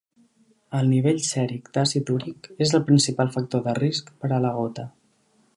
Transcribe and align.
El 0.79 0.87
nivell 0.93 1.19
sèric 1.27 1.69
d'àcid 1.77 2.11
úric 2.15 2.49
és 2.67 2.75
el 2.79 2.85
principal 2.91 3.33
factor 3.39 3.67
de 3.69 3.79
risc 3.83 4.13
per 4.25 4.35
a 4.39 4.45
la 4.47 4.59
gota. 4.61 4.93